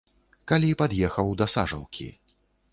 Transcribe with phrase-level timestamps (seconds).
[0.51, 2.11] Калі пад'ехаў да сажалкі.